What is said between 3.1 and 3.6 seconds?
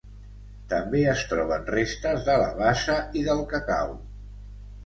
i del